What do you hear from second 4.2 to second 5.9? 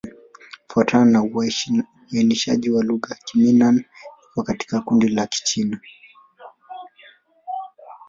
iko katika kundi la Kichina.